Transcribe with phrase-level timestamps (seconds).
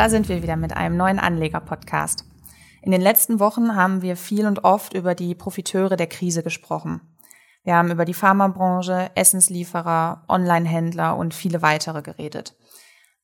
[0.00, 2.24] Da sind wir wieder mit einem neuen Anleger-Podcast.
[2.80, 7.02] In den letzten Wochen haben wir viel und oft über die Profiteure der Krise gesprochen.
[7.64, 12.56] Wir haben über die Pharmabranche, Essenslieferer, Onlinehändler und viele weitere geredet.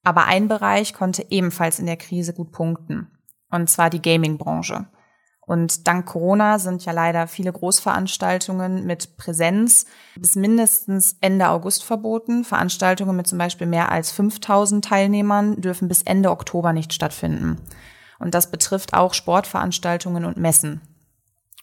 [0.03, 3.11] Aber ein Bereich konnte ebenfalls in der Krise gut punkten.
[3.51, 4.87] Und zwar die Gaming-Branche.
[5.47, 12.45] Und dank Corona sind ja leider viele Großveranstaltungen mit Präsenz bis mindestens Ende August verboten.
[12.45, 17.61] Veranstaltungen mit zum Beispiel mehr als 5000 Teilnehmern dürfen bis Ende Oktober nicht stattfinden.
[18.19, 20.81] Und das betrifft auch Sportveranstaltungen und Messen.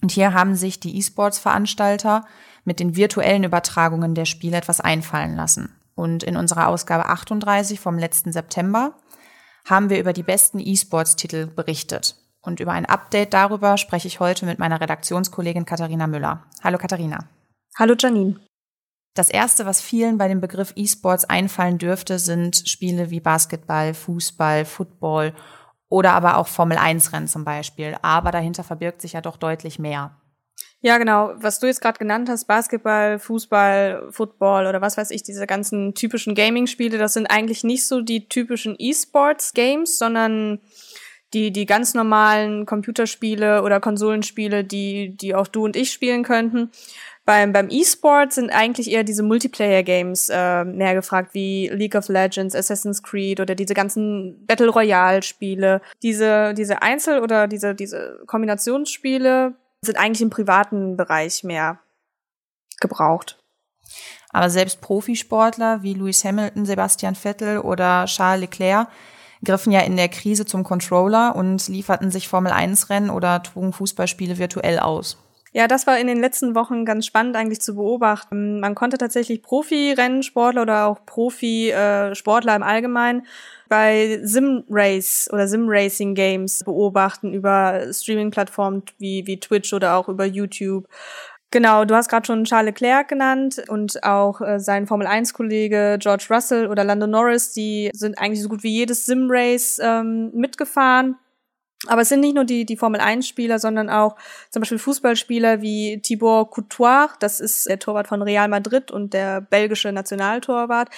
[0.02, 2.26] Und hier haben sich die E-Sports-Veranstalter
[2.64, 5.76] mit den virtuellen Übertragungen der Spiele etwas einfallen lassen.
[5.96, 8.96] Und in unserer Ausgabe 38 vom letzten September
[9.66, 12.23] haben wir über die besten E-Sports-Titel berichtet.
[12.46, 16.44] Und über ein Update darüber spreche ich heute mit meiner Redaktionskollegin Katharina Müller.
[16.62, 17.30] Hallo Katharina.
[17.78, 18.36] Hallo Janine.
[19.16, 24.66] Das erste, was vielen bei dem Begriff E-Sports einfallen dürfte, sind Spiele wie Basketball, Fußball,
[24.66, 25.34] Football
[25.88, 27.96] oder aber auch Formel 1 Rennen zum Beispiel.
[28.02, 30.20] Aber dahinter verbirgt sich ja doch deutlich mehr.
[30.82, 31.34] Ja, genau.
[31.38, 35.94] Was du jetzt gerade genannt hast, Basketball, Fußball, Football oder was weiß ich, diese ganzen
[35.94, 40.60] typischen Gaming-Spiele, das sind eigentlich nicht so die typischen E-Sports-Games, sondern
[41.34, 46.70] die, die ganz normalen Computerspiele oder Konsolenspiele, die, die auch du und ich spielen könnten.
[47.26, 52.54] Beim, beim E-Sport sind eigentlich eher diese Multiplayer-Games äh, mehr gefragt, wie League of Legends,
[52.54, 55.82] Assassin's Creed oder diese ganzen Battle Royale-Spiele.
[56.02, 61.80] Diese, diese Einzel- oder diese, diese Kombinationsspiele sind eigentlich im privaten Bereich mehr
[62.82, 63.40] gebraucht.
[64.32, 68.90] Aber selbst Profisportler wie Lewis Hamilton, Sebastian Vettel oder Charles Leclerc
[69.44, 74.80] griffen ja in der Krise zum Controller und lieferten sich Formel-1-Rennen oder trugen Fußballspiele virtuell
[74.80, 75.18] aus.
[75.56, 78.60] Ja, das war in den letzten Wochen ganz spannend eigentlich zu beobachten.
[78.60, 83.28] Man konnte tatsächlich Profi-Rennsportler oder auch Profi-Sportler im Allgemeinen
[83.70, 90.88] bei Sim-Race oder Sim-Racing-Games beobachten über Streaming-Plattformen wie, wie Twitch oder auch über YouTube.
[91.54, 96.66] Genau, du hast gerade schon Charles Leclerc genannt und auch äh, sein Formel-1-Kollege George Russell
[96.66, 101.16] oder Lando Norris, die sind eigentlich so gut wie jedes Sim-Race ähm, mitgefahren.
[101.86, 104.16] Aber es sind nicht nur die, die Formel-1-Spieler, sondern auch
[104.50, 109.40] zum Beispiel Fußballspieler wie Thibaut Courtois, das ist der Torwart von Real Madrid und der
[109.40, 110.90] belgische Nationaltorwart.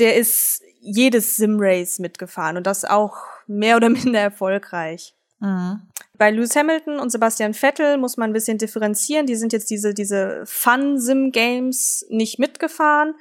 [0.00, 5.14] Der ist jedes Sim-Race mitgefahren und das auch mehr oder minder erfolgreich.
[5.38, 5.82] Mhm.
[6.18, 9.26] Bei Lewis Hamilton und Sebastian Vettel muss man ein bisschen differenzieren.
[9.26, 13.14] Die sind jetzt diese, diese Fun-Sim-Games nicht mitgefahren,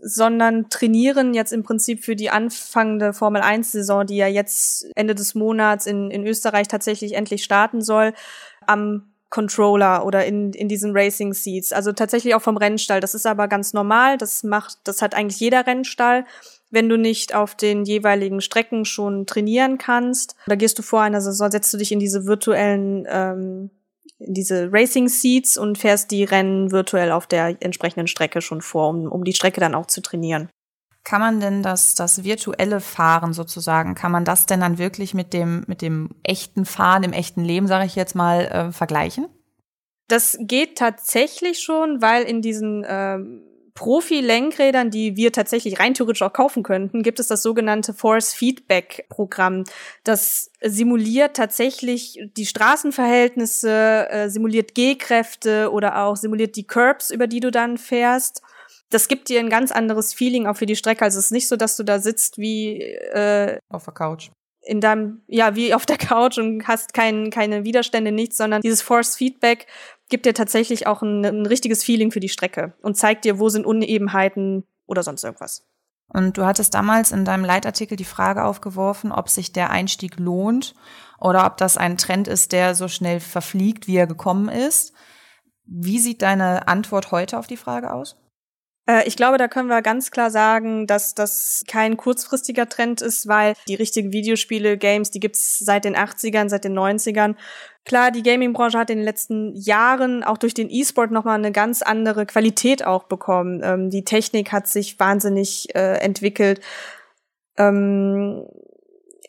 [0.00, 5.34] sondern trainieren jetzt im Prinzip für die anfangende Formel 1-Saison, die ja jetzt Ende des
[5.34, 8.14] Monats in, in Österreich tatsächlich endlich starten soll,
[8.66, 11.72] am Controller oder in, in diesen Racing Seats.
[11.72, 13.00] Also tatsächlich auch vom Rennstall.
[13.00, 14.18] Das ist aber ganz normal.
[14.18, 16.24] Das macht, das hat eigentlich jeder Rennstall
[16.72, 20.34] wenn du nicht auf den jeweiligen Strecken schon trainieren kannst.
[20.46, 23.70] Da gehst du vor einer Saison, setzt du dich in diese virtuellen, ähm,
[24.18, 28.88] in diese Racing Seats und fährst die Rennen virtuell auf der entsprechenden Strecke schon vor,
[28.88, 30.48] um, um die Strecke dann auch zu trainieren.
[31.04, 35.32] Kann man denn das, das virtuelle Fahren sozusagen, kann man das denn dann wirklich mit
[35.32, 39.26] dem, mit dem echten Fahren, im echten Leben, sage ich jetzt mal, äh, vergleichen?
[40.08, 43.42] Das geht tatsächlich schon, weil in diesen ähm,
[43.74, 49.06] Profi-Lenkrädern, die wir tatsächlich rein theoretisch auch kaufen könnten, gibt es das sogenannte Force Feedback
[49.08, 49.64] Programm.
[50.04, 57.40] Das simuliert tatsächlich die Straßenverhältnisse, äh, simuliert G-Kräfte oder auch simuliert die Curbs, über die
[57.40, 58.42] du dann fährst.
[58.92, 61.04] Das gibt dir ein ganz anderes Feeling auch für die Strecke.
[61.04, 64.30] Also es ist nicht so, dass du da sitzt wie äh, auf der Couch
[64.64, 68.82] in deinem, ja, wie auf der Couch und hast kein, keine Widerstände, nichts, sondern dieses
[68.82, 69.66] Force Feedback
[70.08, 73.48] gibt dir tatsächlich auch ein, ein richtiges Feeling für die Strecke und zeigt dir, wo
[73.48, 75.66] sind Unebenheiten oder sonst irgendwas.
[76.08, 80.74] Und du hattest damals in deinem Leitartikel die Frage aufgeworfen, ob sich der Einstieg lohnt
[81.18, 84.92] oder ob das ein Trend ist, der so schnell verfliegt, wie er gekommen ist.
[85.64, 88.16] Wie sieht deine Antwort heute auf die Frage aus?
[88.86, 93.28] Äh, ich glaube, da können wir ganz klar sagen, dass das kein kurzfristiger Trend ist,
[93.28, 97.36] weil die richtigen Videospiele, Games, die gibt's seit den 80ern, seit den 90ern.
[97.84, 101.82] Klar, die Gaming-Branche hat in den letzten Jahren auch durch den E-Sport nochmal eine ganz
[101.82, 103.60] andere Qualität auch bekommen.
[103.64, 106.60] Ähm, die Technik hat sich wahnsinnig äh, entwickelt.
[107.58, 108.46] Ähm,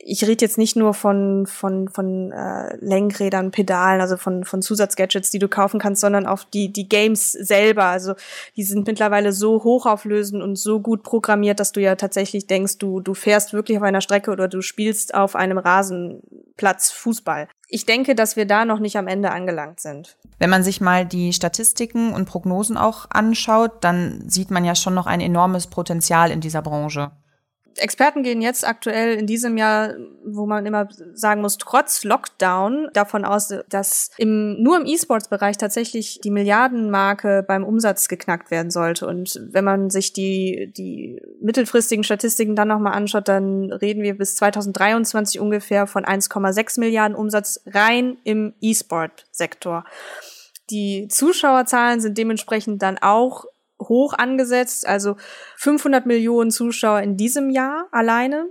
[0.05, 5.31] ich rede jetzt nicht nur von von von äh, Lenkrädern, Pedalen, also von von Zusatzgadgets,
[5.31, 7.85] die du kaufen kannst, sondern auch die die Games selber.
[7.85, 8.15] Also
[8.55, 12.99] die sind mittlerweile so hochauflösend und so gut programmiert, dass du ja tatsächlich denkst, du
[12.99, 17.47] du fährst wirklich auf einer Strecke oder du spielst auf einem Rasenplatz Fußball.
[17.69, 20.17] Ich denke, dass wir da noch nicht am Ende angelangt sind.
[20.37, 24.93] Wenn man sich mal die Statistiken und Prognosen auch anschaut, dann sieht man ja schon
[24.93, 27.11] noch ein enormes Potenzial in dieser Branche
[27.77, 29.93] Experten gehen jetzt aktuell in diesem Jahr,
[30.25, 36.19] wo man immer sagen muss, trotz Lockdown davon aus, dass im, nur im E-Sports-Bereich tatsächlich
[36.21, 39.07] die Milliardenmarke beim Umsatz geknackt werden sollte.
[39.07, 44.35] Und wenn man sich die, die mittelfristigen Statistiken dann nochmal anschaut, dann reden wir bis
[44.35, 49.85] 2023 ungefähr von 1,6 Milliarden Umsatz rein im E-Sport-Sektor.
[50.69, 53.45] Die Zuschauerzahlen sind dementsprechend dann auch
[53.89, 54.87] hoch angesetzt.
[54.87, 55.15] Also
[55.57, 58.47] 500 Millionen Zuschauer in diesem Jahr alleine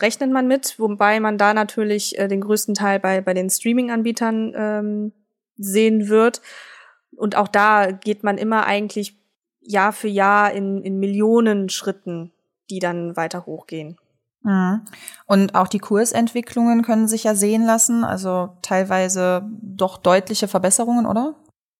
[0.00, 4.52] rechnet man mit, wobei man da natürlich äh, den größten Teil bei, bei den Streaming-Anbietern
[4.54, 5.12] ähm,
[5.56, 6.42] sehen wird.
[7.16, 9.16] Und auch da geht man immer eigentlich
[9.60, 12.32] Jahr für Jahr in, in Millionen Schritten,
[12.70, 13.98] die dann weiter hochgehen.
[14.42, 14.82] Mhm.
[15.26, 21.34] Und auch die Kursentwicklungen können sich ja sehen lassen, also teilweise doch deutliche Verbesserungen, oder?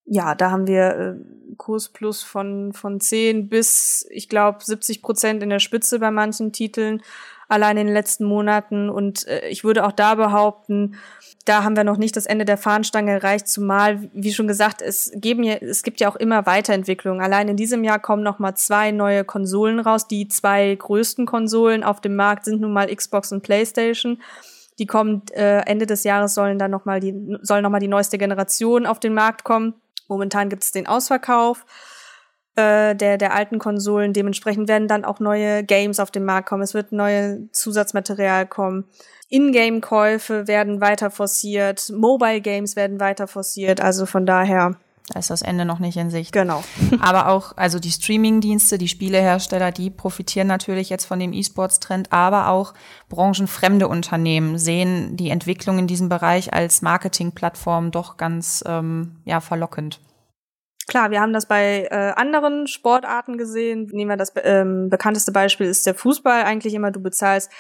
[0.07, 1.15] Ja, da haben wir äh,
[1.57, 7.03] Kursplus von, von 10 bis, ich glaube, 70 Prozent in der Spitze bei manchen Titeln,
[7.49, 8.89] allein in den letzten Monaten.
[8.89, 10.97] Und äh, ich würde auch da behaupten,
[11.45, 15.11] da haben wir noch nicht das Ende der Fahnenstange erreicht, zumal, wie schon gesagt, es,
[15.15, 17.21] geben ja, es gibt ja auch immer Weiterentwicklungen.
[17.21, 20.07] Allein in diesem Jahr kommen noch mal zwei neue Konsolen raus.
[20.07, 24.21] Die zwei größten Konsolen auf dem Markt sind nun mal Xbox und PlayStation.
[24.79, 27.89] Die kommen äh, Ende des Jahres sollen dann noch mal die soll noch mal die
[27.89, 29.75] neueste Generation auf den Markt kommen.
[30.09, 31.65] Momentan gibt es den Ausverkauf
[32.57, 34.13] äh, der, der alten Konsolen.
[34.13, 36.63] Dementsprechend werden dann auch neue Games auf den Markt kommen.
[36.63, 38.85] Es wird neue Zusatzmaterial kommen.
[39.29, 41.91] Ingame-Käufe werden weiter forciert.
[41.91, 43.81] Mobile Games werden weiter forciert.
[43.81, 44.77] Also von daher
[45.09, 46.33] da ist das Ende noch nicht in Sicht.
[46.33, 46.65] Genau.
[47.01, 52.49] aber auch, also die Streaming-Dienste, die Spielehersteller, die profitieren natürlich jetzt von dem E-Sports-Trend, aber
[52.49, 52.75] auch
[53.09, 60.01] branchenfremde Unternehmen sehen die Entwicklung in diesem Bereich als Marketingplattform doch ganz ähm, ja, verlockend.
[60.89, 63.89] Klar, wir haben das bei äh, anderen Sportarten gesehen.
[63.93, 66.45] Nehmen wir das ähm, bekannteste Beispiel ist der Fußball.
[66.45, 67.51] Eigentlich immer, du bezahlst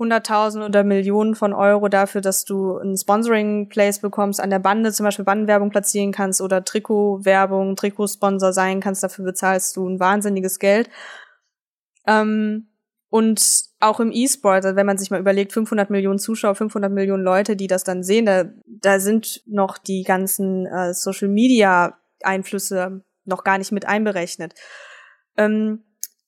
[0.00, 5.04] 100.000 oder Millionen von Euro dafür, dass du ein Sponsoring-Place bekommst, an der Bande zum
[5.04, 10.88] Beispiel Bandenwerbung platzieren kannst oder Trikotwerbung, Trikotsponsor sein kannst, dafür bezahlst du ein wahnsinniges Geld.
[12.06, 12.68] Ähm,
[13.10, 17.24] und auch im E-Sport, also wenn man sich mal überlegt, 500 Millionen Zuschauer, 500 Millionen
[17.24, 23.58] Leute, die das dann sehen, da, da sind noch die ganzen äh, Social-Media-Einflüsse noch gar
[23.58, 24.54] nicht mit einberechnet.
[25.36, 25.82] Ähm,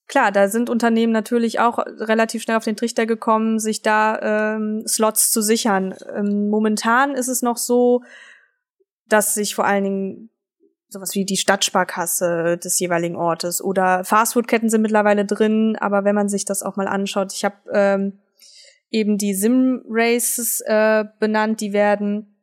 [0.09, 4.85] klar, da sind Unternehmen natürlich auch relativ schnell auf den Trichter gekommen, sich da ähm,
[4.87, 5.95] Slots zu sichern.
[6.15, 8.03] Ähm, momentan ist es noch so,
[9.09, 10.31] dass sich vor allen Dingen
[10.89, 16.29] sowas wie die Stadtsparkasse des jeweiligen Ortes oder Fastfoodketten sind mittlerweile drin, aber wenn man
[16.29, 18.19] sich das auch mal anschaut, ich habe ähm,
[18.91, 22.37] eben die Sim Races äh, benannt, die werden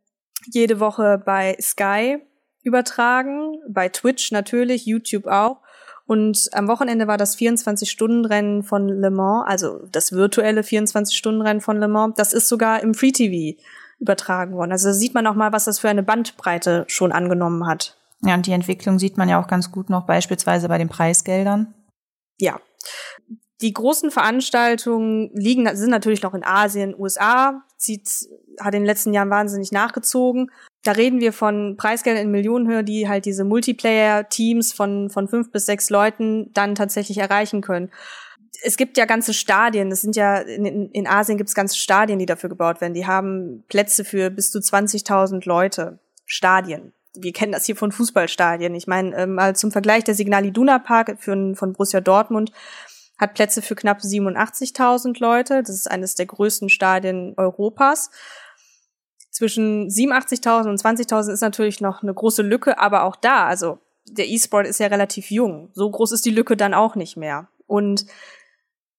[0.52, 2.18] jede Woche bei Sky
[2.64, 5.62] übertragen, bei Twitch natürlich, YouTube auch.
[6.10, 11.88] Und am Wochenende war das 24-Stunden-Rennen von Le Mans, also das virtuelle 24-Stunden-Rennen von Le
[11.88, 12.16] Mans.
[12.18, 13.62] Das ist sogar im Free TV
[14.00, 14.72] übertragen worden.
[14.72, 17.96] Also da sieht man auch mal, was das für eine Bandbreite schon angenommen hat.
[18.24, 21.76] Ja, und die Entwicklung sieht man ja auch ganz gut noch beispielsweise bei den Preisgeldern.
[22.40, 22.60] Ja.
[23.62, 28.10] Die großen Veranstaltungen liegen, sind natürlich noch in Asien, USA, zieht,
[28.60, 30.50] hat in den letzten Jahren wahnsinnig nachgezogen.
[30.84, 35.66] Da reden wir von Preisgeldern in Millionenhöhe, die halt diese Multiplayer-Teams von, von fünf bis
[35.66, 37.92] sechs Leuten dann tatsächlich erreichen können.
[38.64, 42.20] Es gibt ja ganze Stadien, das sind ja, in, in Asien gibt es ganze Stadien,
[42.20, 42.94] die dafür gebaut werden.
[42.94, 46.00] Die haben Plätze für bis zu 20.000 Leute.
[46.26, 46.94] Stadien.
[47.16, 48.76] Wir kennen das hier von Fußballstadien.
[48.76, 52.52] Ich meine, ähm, mal zum Vergleich, der Signal Iduna Park für, von Borussia Dortmund
[53.18, 55.64] hat Plätze für knapp 87.000 Leute.
[55.64, 58.12] Das ist eines der größten Stadien Europas
[59.40, 64.28] zwischen 87.000 und 20.000 ist natürlich noch eine große Lücke, aber auch da, also der
[64.28, 65.70] E-Sport ist ja relativ jung.
[65.72, 67.48] So groß ist die Lücke dann auch nicht mehr.
[67.66, 68.06] Und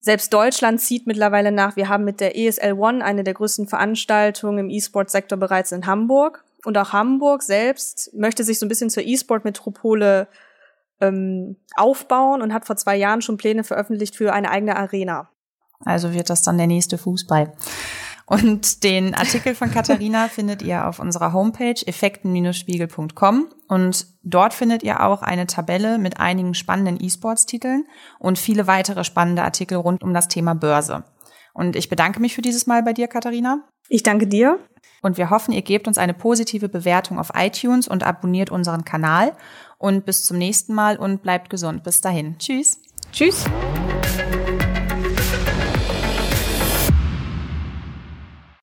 [0.01, 1.77] selbst Deutschland zieht mittlerweile nach.
[1.77, 6.43] Wir haben mit der ESL One eine der größten Veranstaltungen im E-Sport-Sektor bereits in Hamburg.
[6.65, 10.27] Und auch Hamburg selbst möchte sich so ein bisschen zur E-Sport-Metropole
[11.03, 15.29] ähm, aufbauen und hat vor zwei Jahren schon Pläne veröffentlicht für eine eigene Arena.
[15.85, 17.53] Also wird das dann der nächste Fußball.
[18.31, 25.05] Und den Artikel von Katharina findet ihr auf unserer Homepage effekten-spiegel.com und dort findet ihr
[25.05, 27.87] auch eine Tabelle mit einigen spannenden E-Sports-Titeln
[28.21, 31.03] und viele weitere spannende Artikel rund um das Thema Börse.
[31.55, 33.65] Und ich bedanke mich für dieses Mal bei dir, Katharina.
[33.89, 34.61] Ich danke dir.
[35.03, 39.37] Und wir hoffen, ihr gebt uns eine positive Bewertung auf iTunes und abonniert unseren Kanal.
[39.77, 41.83] Und bis zum nächsten Mal und bleibt gesund.
[41.83, 42.39] Bis dahin.
[42.39, 42.81] Tschüss.
[43.11, 43.45] Tschüss.